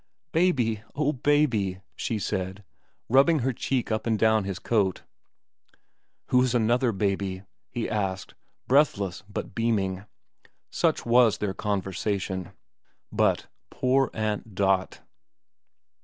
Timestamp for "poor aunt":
13.69-14.55